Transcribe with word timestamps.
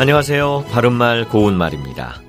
안녕하세요. 0.00 0.66
바른말 0.70 1.28
고운말입니다. 1.28 2.22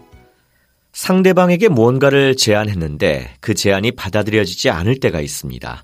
상대방에게 0.91 1.67
무언가를 1.69 2.35
제안했는데 2.35 3.35
그 3.41 3.53
제안이 3.53 3.91
받아들여지지 3.91 4.71
않을 4.71 4.99
때가 4.99 5.21
있습니다. 5.21 5.83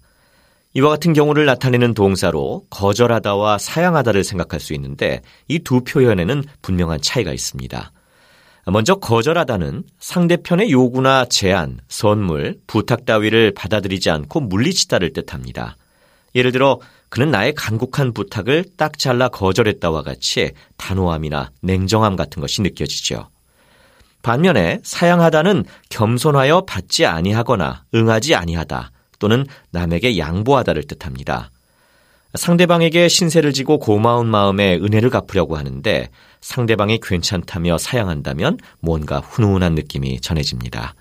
이와 0.73 0.89
같은 0.89 1.13
경우를 1.13 1.45
나타내는 1.45 1.93
동사로 1.93 2.63
거절하다와 2.71 3.59
사양하다를 3.59 4.23
생각할 4.23 4.59
수 4.59 4.73
있는데 4.73 5.21
이 5.47 5.59
두 5.59 5.81
표현에는 5.81 6.43
분명한 6.63 7.01
차이가 7.01 7.31
있습니다. 7.31 7.91
먼저 8.67 8.95
거절하다는 8.95 9.83
상대편의 9.99 10.71
요구나 10.71 11.25
제안, 11.25 11.77
선물, 11.87 12.57
부탁 12.65 13.05
따위를 13.05 13.53
받아들이지 13.53 14.09
않고 14.09 14.39
물리치다를 14.41 15.13
뜻합니다. 15.13 15.77
예를 16.33 16.51
들어 16.51 16.79
그는 17.09 17.31
나의 17.31 17.53
간곡한 17.53 18.13
부탁을 18.13 18.65
딱 18.77 18.97
잘라 18.97 19.29
거절했다와 19.29 20.03
같이 20.03 20.51
단호함이나 20.77 21.51
냉정함 21.61 22.15
같은 22.15 22.41
것이 22.41 22.61
느껴지죠. 22.61 23.29
반면에 24.21 24.79
사양하다는 24.83 25.65
겸손하여 25.89 26.61
받지 26.61 27.05
아니하거나 27.05 27.83
응하지 27.93 28.35
아니하다 28.35 28.91
또는 29.19 29.45
남에게 29.71 30.17
양보하다를 30.17 30.83
뜻합니다. 30.87 31.51
상대방에게 32.33 33.07
신세를 33.07 33.53
지고 33.53 33.79
고마운 33.79 34.27
마음에 34.27 34.75
은혜를 34.75 35.09
갚으려고 35.09 35.57
하는데 35.57 36.09
상대방이 36.41 36.99
괜찮다며 37.01 37.77
사양한다면 37.77 38.57
뭔가 38.81 39.19
훈훈한 39.19 39.75
느낌이 39.75 40.19
전해집니다. 40.21 40.95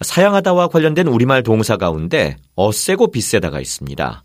사양하다와 0.00 0.68
관련된 0.68 1.08
우리말 1.08 1.42
동사 1.42 1.76
가운데 1.76 2.36
어세고 2.54 3.10
빗세다가 3.10 3.60
있습니다. 3.60 4.22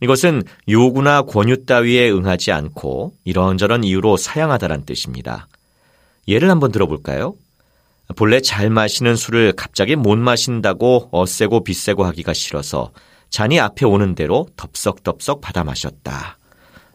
이것은 0.00 0.42
요구나 0.68 1.22
권유 1.22 1.66
따위에 1.66 2.10
응하지 2.10 2.52
않고 2.52 3.12
이런저런 3.24 3.84
이유로 3.84 4.16
사양하다란 4.16 4.84
뜻입니다. 4.84 5.48
예를 6.28 6.50
한번 6.50 6.72
들어볼까요? 6.72 7.34
본래 8.16 8.40
잘 8.40 8.70
마시는 8.70 9.16
술을 9.16 9.54
갑자기 9.56 9.96
못 9.96 10.18
마신다고 10.18 11.08
어세고 11.10 11.64
빗세고 11.64 12.04
하기가 12.04 12.34
싫어서 12.34 12.92
잔이 13.30 13.58
앞에 13.58 13.86
오는 13.86 14.14
대로 14.14 14.46
덥석덥석 14.56 15.40
받아 15.40 15.64
마셨다. 15.64 16.38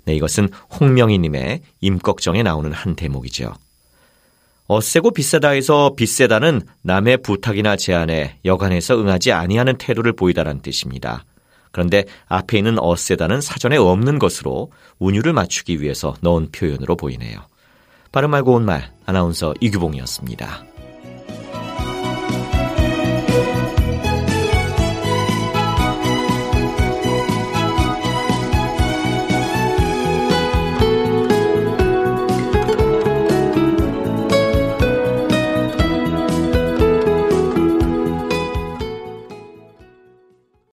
네, 0.06 0.16
이것은 0.16 0.50
홍명희님의 0.80 1.62
임꺽정에 1.82 2.44
나오는 2.44 2.72
한 2.72 2.96
대목이죠. 2.96 3.54
어세고 4.68 5.12
빗세다에서 5.12 5.96
빗세다는 5.96 6.62
남의 6.84 7.24
부탁이나 7.24 7.76
제안에 7.76 8.38
여간해서 8.46 9.00
응하지 9.02 9.32
아니하는 9.32 9.78
태도를 9.78 10.14
보이다라는 10.14 10.62
뜻입니다. 10.62 11.26
그런데 11.72 12.06
앞에 12.28 12.58
있는 12.58 12.78
어세다는 12.80 13.42
사전에 13.42 13.78
없는 13.78 14.20
것으로 14.20 14.72
운율을 15.00 15.34
맞추기 15.34 15.82
위해서 15.82 16.16
넣은 16.22 16.50
표현으로 16.52 16.96
보이네요. 16.96 17.40
바른 18.12 18.30
말고 18.30 18.54
온말 18.54 18.92
아나운서 19.06 19.54
이규봉이었습니다. 19.62 20.69